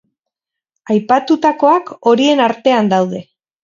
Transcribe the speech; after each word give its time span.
Aipatutakoak 0.95 1.95
horien 2.13 2.45
artean 2.51 2.95
daude. 2.99 3.27